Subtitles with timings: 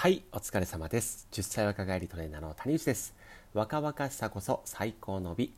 [0.00, 1.28] はい、お疲れ様です。
[1.30, 3.14] 10歳若返りトレーナーの谷内です。
[3.52, 5.52] 若々しさこそ最高の美。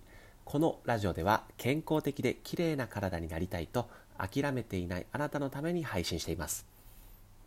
[0.44, 6.66] このラジオでは健康的で綺麗な体になりたいと諦めていないあなたのために配信しています。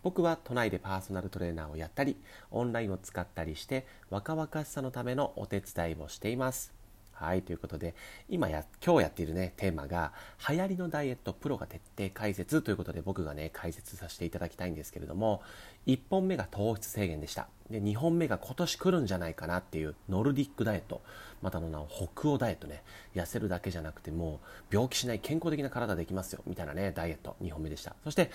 [0.03, 2.15] 僕は都内でパーソナルトレーナーをやったり、
[2.49, 6.71] オンラインを使ったりして若々しさのためのお手伝いをしています。
[7.15, 7.95] はい、ということで、
[8.27, 10.11] 今や、今日やっているね、テーマが、
[10.49, 15.41] 流行りのダイエットプロが徹底解説ということで、僕がね、解説させていただきたいんですけれども、
[15.87, 17.47] 1本目が糖質制限でした。
[17.69, 21.01] で、2本目が今年来るんじゃないかなっていう、ノルディックダイエット。
[21.41, 22.83] またの名を北欧ダイエットね。
[23.15, 24.41] 痩せるだけじゃなくて、も
[24.71, 26.41] う、病気しない健康的な体できますよ。
[26.45, 27.37] みたいなね、ダイエット。
[27.41, 27.95] 2本目でした。
[28.03, 28.29] そして、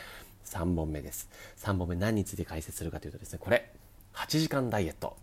[0.47, 1.29] 3本目です。
[1.59, 3.71] 3本目何について解説するかというとですね、これ、
[4.15, 5.17] 8時間ダイエット。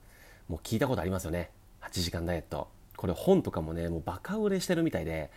[0.48, 1.50] もう聞いたことありますよね。
[1.82, 2.77] 8時間ダイエット。
[2.98, 5.30] これ本とかもね、もうバカ売れしてるみたいで、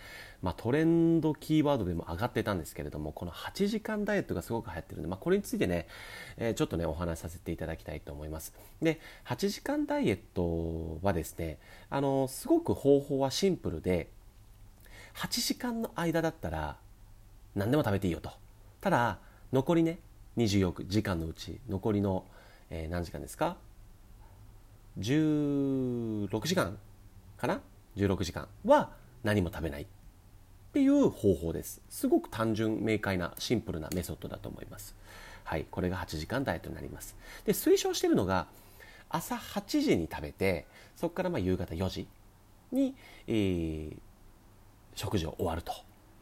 [0.43, 5.87] まあ、トレンドキーワードでも上がってたんですけれども、この8時間ダイエットがすごく流行ってるんで、まあ、これについてね、
[6.39, 8.55] えーちょっとね、お話しさせていただきたいと思います。
[8.81, 11.59] で、8時間ダイエットはですね、
[11.91, 14.09] あの、すごく方法はシンプルで、
[15.17, 16.77] 8時間の間だったら
[17.55, 18.31] 何でも食べていいよと。
[18.81, 19.19] ただ、
[19.53, 19.99] 残りね、
[20.39, 22.25] 24時間のうち、残りの、
[22.71, 23.59] えー何時間ですか
[24.99, 26.79] ？16時間
[27.41, 27.61] かな
[27.97, 28.49] ？16時間。
[28.65, 28.91] は
[29.23, 29.87] 何も食べないっ
[30.73, 31.81] ていう方法です。
[31.89, 34.95] すごく単純明快なシンプルなメソッドだと思います。
[35.45, 37.17] はいこれが8時間ダイエットになります。
[37.45, 38.47] で推奨しているのが
[39.09, 40.67] 朝8時に食べて
[40.97, 42.07] そこからまあ夕方4時
[42.73, 42.95] に、
[43.27, 43.97] えー
[44.95, 45.73] 食事を終わると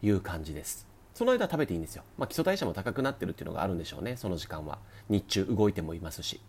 [0.03, 0.86] いう感じです。
[1.14, 4.16] その間食べていいんですよ、まあ、基礎代謝も高くなってるっていうのがあるんでしょうね。
[4.16, 4.78] その時間は。
[5.08, 6.41] 日中動いてもいますし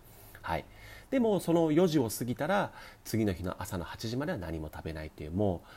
[0.42, 0.66] はい。
[1.12, 2.72] でもその4時を過ぎたら
[3.04, 5.68] 次の日の朝の8時までは何も食べないっていうもう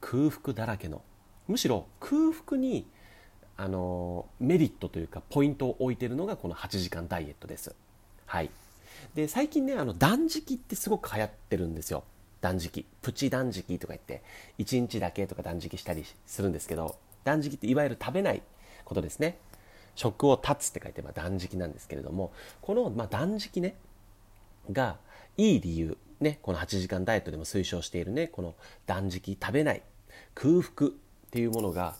[0.00, 1.02] 空腹だらけの
[1.46, 2.86] むしろ空腹に
[3.56, 7.74] あのメリットというかポイントを置いてるのがこの8時間ダイエットです。
[8.26, 8.50] はい。
[9.14, 12.04] で最近ねあの断食ってすごく流行ってるんですよ。
[12.40, 12.86] 断食。
[13.02, 14.22] プチ断食とか言って
[14.58, 18.42] 1日だけとか断食したりするんですけど断食っていわゆる食べない
[18.84, 19.38] ことですね。
[19.96, 23.74] 食を断つって書いてまあ断食なんですけれどもこのまあ断食ね
[24.72, 24.98] が
[25.36, 25.96] いい理由。
[26.20, 28.56] ねこの8時間ダイエットでも推奨しているねこの
[28.86, 29.82] 断食食べない
[30.34, 30.92] 空腹っ
[31.30, 31.94] ていうものが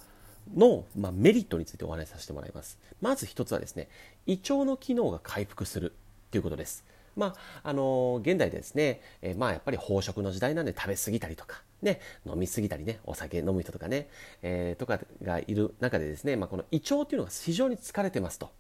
[0.57, 2.79] の、まあ、メリットについてお話しさせてもらいます。
[3.01, 3.89] まず一つはですね
[4.27, 5.93] 胃腸の機能が回復する
[6.31, 6.85] ということです。
[7.17, 14.09] まああの現代ですね、えーまあやっぱり飽食の時代なんで食べ過ぎたりとかね飲み過ぎたりねお酒飲む人とかね、
[14.43, 18.51] えーとかがいる中でですね、まあ、この胃腸っていうのが非常に疲れてますと。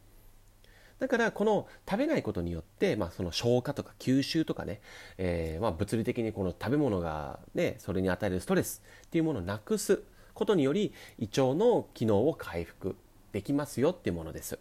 [0.99, 4.81] だからこの食べないことによって、まあ、その消化とか吸収とかね、
[5.17, 10.03] えーまあ、物理的にこの食べ物が、ね、それに与えるストレスっていうものをなくす
[10.35, 12.97] ことにより胃腸の機能を回復
[13.33, 14.59] できますよっていうものです。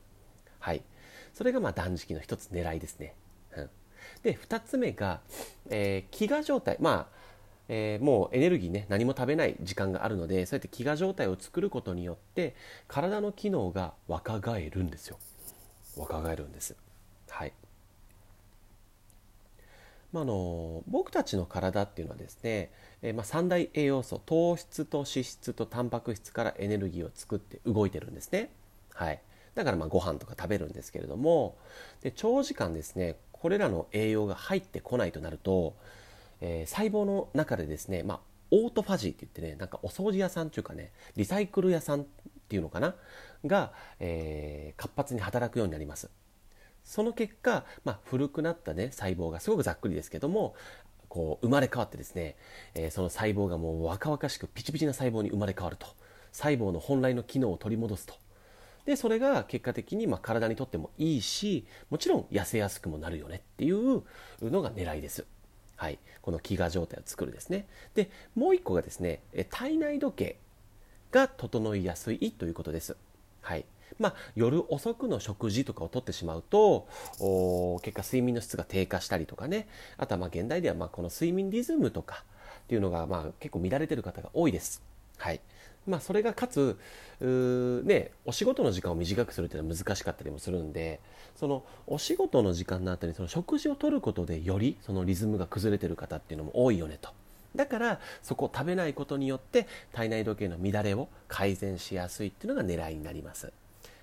[0.60, 0.84] はい、
[1.34, 3.16] それがまあ断食の一つ狙いですね。
[3.56, 3.70] うん、
[4.24, 5.22] で2つ目が、
[5.70, 7.18] えー飢餓状態まあ
[7.70, 12.56] えーもうエネルギーね何も食べない時間があるのでそうやって飢餓状態を作ることによって
[12.88, 15.18] 体の機能が若返るんですよ。
[15.98, 16.76] 若返るんです。
[17.30, 17.54] はい。
[20.14, 22.72] まあ、の僕たちの体っていうのはですね、
[23.02, 28.50] えーまあ、三大栄養素糖質と脂質とタンパク質からエネルギーを作って動いてるんですね。
[28.94, 29.22] はい。
[29.58, 31.58] だからまあご飯とか食べるんですけれども
[32.02, 35.76] で長時間ですねこれらの栄養が入ってこないとなると、
[36.42, 38.20] えー細胞の中でですね、まあ、
[38.52, 42.06] オートファジーって言ってねなんかお掃除屋さんっていうかねリサイクル屋さんっ
[42.48, 42.96] ていうのかな？
[43.46, 46.10] が、えー活発に働くようになります。
[46.84, 50.56] その結果、まあ、古くなったね細胞がすごくざっくりですけども
[51.10, 52.38] こう生まれ変わってですね、
[52.76, 55.88] えーその細胞がもう若々しくピチピチな細胞に生まれ変わると。
[56.32, 58.14] 細胞の本来の機能を取り戻すと。
[58.86, 64.04] でそれが結果的にまあ体にとってもいいしもちろん痩せやすくもなるよねっていう
[64.42, 65.26] のが狙いです。
[65.78, 67.68] はい、この飢餓状態を作るですね。
[67.96, 70.38] でもう一個がですねえ体内時計
[71.12, 72.98] が整いやすいということです。
[73.42, 73.66] はい
[74.00, 76.88] まあ、夜遅くの食事とかをとってしまうと
[77.20, 82.24] お結果睡眠の質が低下したりとかねあとはまあ現代ではまあこの睡眠リズムとか
[82.66, 84.84] っていうのがまあ結構乱れてる方が多いです。
[85.18, 85.40] はい
[85.88, 86.78] まあ、それがかつ
[87.22, 91.00] ね、お仕事の時間を短くするっていうのは難しかったりもするんで
[91.36, 97.10] そのお仕事の時間の後にその食事をとることでよりそのリズムが崩れてる方っていうのも多いよねと。
[97.56, 103.52] だからそこを食べないことによって体内時計の乱れを改善しやすいっていうのが狙いになります。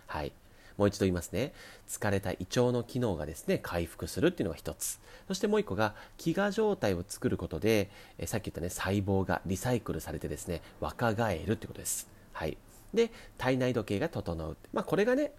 [0.07, 0.33] はい。
[0.77, 1.53] もう一度言いますね。
[1.89, 5.01] 疲れた胃腸の機能がですね回復するっていうのが一つ。
[5.29, 12.09] そしてもう一個が飢餓状態を作ることでえさっき言ったね細胞がリサイクルされてですね若返るってことです。
[12.33, 12.57] はい。
[12.93, 15.33] で体内時計が整う、まあ、これがね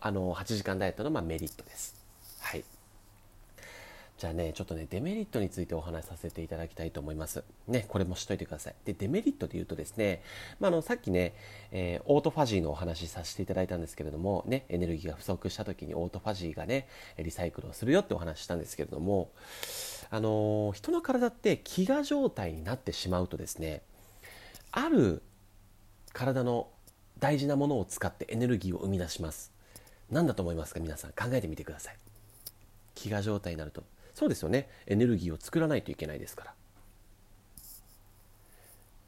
[0.00, 1.96] あの8時間ダイエットのまメリットです。
[2.40, 2.64] はい。
[4.18, 7.44] じゃあねちょっとねデメリットについてお話しさせていただきたいと思います。
[7.68, 8.74] ねこれもしといてください。
[8.84, 10.22] でデメリットで言うとですね、
[10.58, 11.34] まあ、あのさっきね、
[11.70, 19.30] えー、オートファジーのお話しさせていただいたんですけれどもねエネルギーが不足した時にオートファジーがねリサイクルをするよってお話ししたんですけれども
[20.10, 23.82] あのー、人の体って飢餓状態になってしまうとですね
[24.72, 25.22] ある
[26.12, 26.68] 体の
[27.20, 29.52] 大事なものを使ってエネルギーを生み出します。
[30.10, 30.80] 何だと思いますか？
[30.80, 31.96] 皆さん考えてみてください。
[32.94, 33.82] 飢餓状態になると。
[34.18, 34.68] そうですよね。
[34.88, 36.54] エネルギーを作らないといけないですから。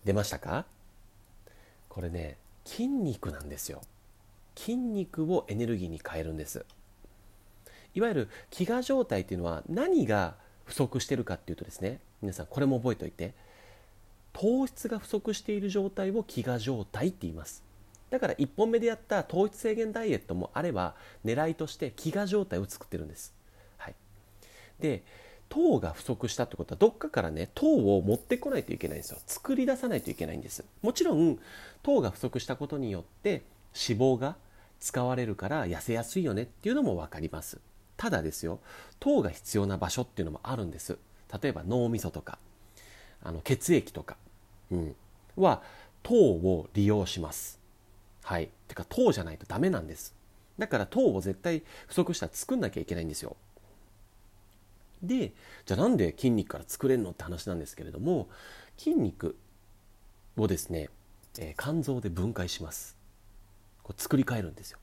[0.05, 0.67] 出ましたか？
[1.89, 3.83] これね筋肉なんですよ。
[4.55, 6.65] 筋肉をエネルギーに変えるんです。
[7.93, 13.35] いわゆる飢餓状態っていうのは何が不足してるかっていうとですね皆さんこれも覚えておいて。
[14.33, 17.65] 糖質が不足している状態を飢餓状態って言います。
[18.11, 23.35] だから1本目でやった糖質制限ダイエットもあれば狙いとして飢餓状態を作ってるんです。
[24.81, 25.05] で
[25.49, 27.67] 糖が不足したってことはどっかからね糖
[27.97, 29.19] を持ってこないといけないんですよ。
[29.27, 30.65] 作り出さないといけないんです。
[30.83, 31.39] もちろん
[31.83, 33.43] 糖が不足したことによって
[33.75, 34.37] 脂肪が
[34.81, 37.59] 使われるから痩せやすいよねっていうのも分かります。
[37.97, 38.61] ただですよ
[38.99, 40.99] 糖が必要な場所っていうのもあるんです。
[41.43, 42.39] 例えば脳みそとか
[43.23, 44.17] あの血液とか、
[44.71, 44.97] うん、
[45.37, 45.63] は
[46.03, 47.59] 糖を利用します。
[48.23, 48.49] はい。
[48.69, 50.15] てか糖じゃないとダメなんです。
[50.59, 53.37] だから糖を絶対不足したら作んなきゃいけないんですよ。
[55.03, 55.33] で
[55.65, 58.29] じゃあなんで筋肉から作れるのって話なんですけれども
[58.77, 59.37] 筋肉
[60.37, 60.91] をですね、
[61.39, 62.97] えー、肝臓で分解します。
[63.83, 64.79] こう作り変えるんですよ。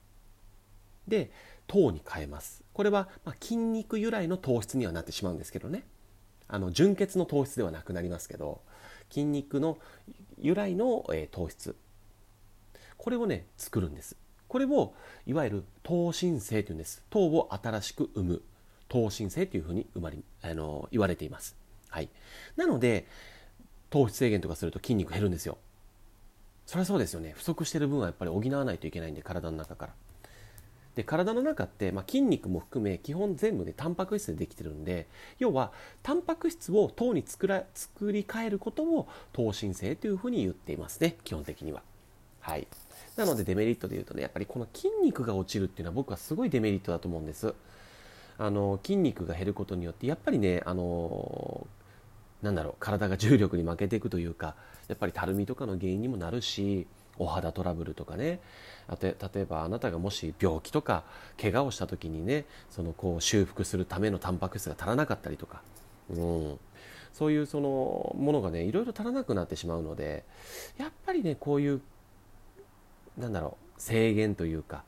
[1.07, 1.31] で
[1.67, 2.63] 糖に変えます。
[2.73, 5.83] これは、まあ、筋肉由来の糖質にはなってしまうんですけどね。
[6.47, 8.61] あの純血の糖質ではなくなりますけど
[9.09, 9.77] 筋肉の
[10.37, 11.75] 由来の、えー、糖質。
[12.97, 14.15] これをね作るんです。
[14.47, 14.93] これを
[15.25, 17.03] いわゆる糖新生というんです。
[17.09, 18.41] 糖を新しく生む。
[18.89, 21.55] 糖新性というふうに生まれあの言われています。
[21.89, 22.09] はい、
[22.55, 23.05] なので
[23.89, 25.57] 糖質制限とかすると筋肉減るんですよ。
[26.65, 29.93] そりゃそうですよね不足してる分はやっぱり補わないといけないんで体の中から。
[30.95, 35.05] で体の中って、まあ、筋肉も含め基本全部でタンパク質でできてるんで
[35.37, 41.83] 要はタンパク質を糖に作ら作り変えることを糖新性というふうに言っていますね基本的には。
[42.39, 42.67] はい、
[43.15, 47.53] なのでデメリットで言うとねやっぱりこの筋肉が落ちるっていうのは僕はすごいデメリットだと思うんです。
[48.39, 51.65] あの筋肉が減ることによってやっぱりねあの
[52.41, 54.55] なんだろう体が重力に負けていくというか
[54.87, 56.87] やっぱりたるみとかの原因にもなるし
[57.17, 58.39] お肌トラブルとかね。
[58.87, 61.03] あと例えばあなたがもし病気とか
[61.39, 65.61] 怪我をした時にねそのこう修復するためのタンパク質が足らなかったりとか、
[66.09, 66.59] うん、
[67.13, 70.23] そういうそのものがねいろいろ足らなくなってしまうので
[70.77, 71.81] やっぱりねこういう
[73.17, 74.83] なんだろう制限というか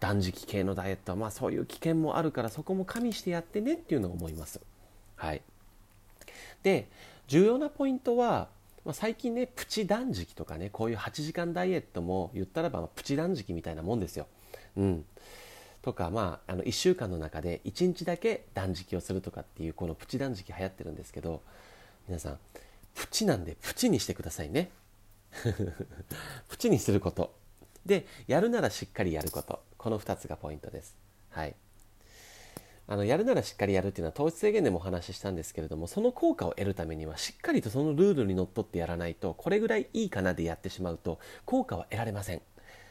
[0.00, 4.60] 断食系のダイエットはまあそういう危険もあるからそこも加味してやってねっていうのを思います。
[5.16, 5.42] はい、
[6.62, 6.88] で
[7.26, 8.48] 重要なポイントは、
[8.84, 14.26] まあ、最近ねプチ断食とかねこういう8時間ダイエットも言ったらばプチ断食みたいなもんですよ。
[14.76, 15.04] うん、
[15.82, 21.42] とか、まあ、あの1週間の中で1日だけ断食をするとかっていうこのプチ断食流行ってるんですけど
[22.06, 22.38] 皆さん
[22.94, 24.70] プチなんでプチにしてくださいね。
[26.48, 27.34] プチにすること
[27.84, 30.96] でやるならしっかりやることこの2つがポイントです。
[31.30, 31.54] はい。
[32.90, 42.40] あのやるならしっかりやるっていうのは糖質制限でもお話ししたんですけれどもその効果を得るためにはしっかりとそのルールにのっとってやらないとこれぐらいいいかなでやってしまうと効果は得られません。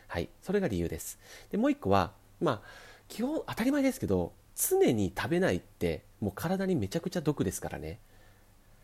[0.07, 0.29] はい。
[0.41, 1.19] それが理由です。
[1.51, 2.61] でもう一個はまあ
[3.07, 7.99] 基本当たり前ですけど常に食べないってもう体にめちゃくちゃ毒ですからね。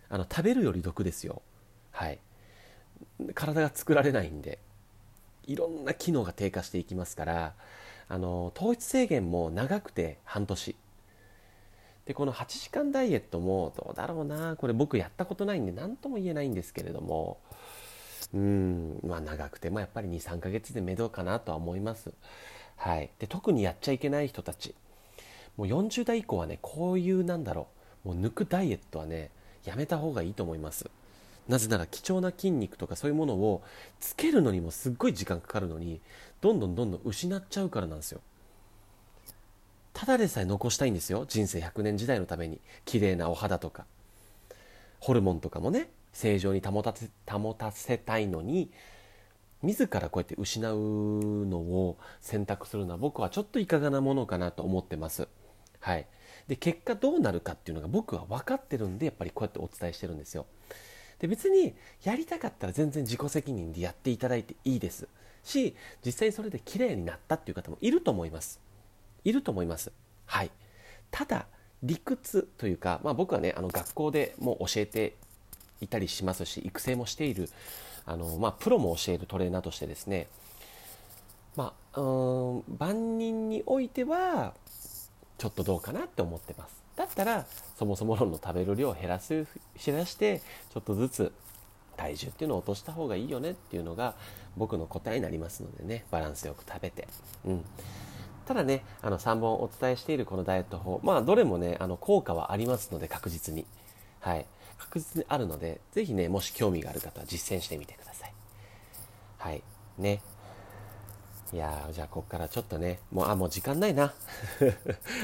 [0.10, 1.44] あの食べるより毒ですよ。
[1.92, 2.20] はい。
[3.36, 4.58] 体が作られないんで。
[5.46, 7.54] いろんな機能が低下していきますから
[8.08, 10.76] あの糖質制限も長くて半年。
[12.06, 14.56] でこの8時間ダイエットもどうだろうな。
[14.58, 17.38] これ僕やったことないんで何とも言えないんですけれども。
[18.34, 22.14] うんまあ長くてもやっぱり23ヶ月でめどかなとは思います、
[22.78, 24.76] はい、で特にやっちゃいけない人たち。
[25.56, 27.68] もう40代以降はねこういうなんだろ
[28.06, 28.10] う。
[28.10, 29.30] もう抜くダイエットはね
[29.66, 30.90] やめた方がいいと思います。
[31.48, 33.64] なぜなら貴重な筋肉とかそういうものを
[34.00, 36.00] つけるのにもすっごい時間かかるのに
[36.42, 38.22] どんどんどんどん失っちゃうからなんですよ。
[39.94, 41.26] ただでさえ残したいんですよ。
[41.28, 42.60] 人生100年時代のために。
[42.84, 43.86] 綺麗なお肌とか。
[45.00, 45.90] ホルモンとかもね。
[46.14, 48.72] 正常に保たせ保たせたいのに。
[49.62, 50.76] 自らこうやって失う
[51.46, 55.30] のを選択するのは僕はちょっといかがなものかなと思ってます。
[55.80, 56.06] はい、
[56.48, 60.46] で結果どうなるかっていうのが僕は分かってるんでやっぱりこうやってお伝えしてるんですよ。
[61.24, 65.08] で別にやりたかったら全然自己責任でやっていただいていいです。
[65.42, 65.74] し
[66.06, 68.60] 実際にそれで綺麗になったっていう方もいると思います。
[69.24, 69.94] いると思います。
[70.26, 70.52] はい。
[71.12, 71.46] ただ
[71.82, 75.16] 理屈というか、まあ、僕はねあの学校でもう教えて
[75.80, 77.48] いたりしますし育成もしている
[78.06, 80.28] あの、まあ、プロも教えるトレーナーとしてですね、
[81.56, 84.56] まあ、うん万人においては
[85.38, 86.83] ちょっとどうかなって思ってます。
[86.96, 87.46] だったら
[87.78, 89.48] そもそも論の食べる量を減らす
[89.84, 90.40] 減らして
[90.74, 91.32] ちょっとずつ
[91.98, 94.16] 体重っていうのを落とした方がいいよねっていうのが
[94.58, 96.06] 僕の答えになりますのでね。
[96.12, 97.08] バランスよく食べて、
[97.46, 97.66] うん、
[98.46, 101.00] ただねあの3本お伝えしているこのダイエット法。
[101.04, 103.66] まあどれもねあの効果はありますので確実に。
[104.20, 104.46] はい。
[104.78, 108.34] 確実にあるのでぜひねもし興味がある方は実践してみてください。
[109.38, 109.64] はい。
[109.98, 110.22] ね。
[111.54, 114.12] いやじゃあこっからちょっとね、もう、あ、もう時間ないな。
[114.60, 114.72] ちょっ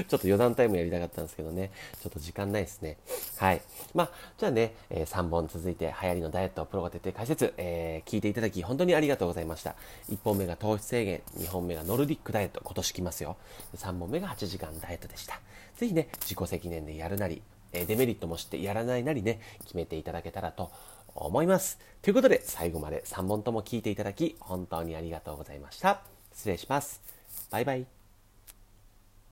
[0.07, 1.71] と余談タイムやりたかったんですけどね、
[2.03, 2.98] ちょっと時間ないですね。
[3.38, 3.63] はい。
[3.95, 9.75] まあ、じゃあね、えー、3本続いて流行りのダイエットをプロが徹底解説、えー、聞いていただき本当にありがとうございました。
[10.12, 13.36] 1本目が糖質制限、2本目がノルディックダイエット、今年来ますよ。
[13.75, 15.41] 3本目が8時間ダイエットでした。
[15.77, 17.41] ぜひね、自己責任でやるなり、
[17.74, 20.69] えデメリットも知ってやらないなりね、決めていただけたらと
[21.15, 21.79] 思います。
[22.03, 26.18] ということで、最後まで3本とも聞いていただき、本当にありがとうございました。
[26.39, 27.01] 失礼します。
[27.51, 27.99] バイバイ。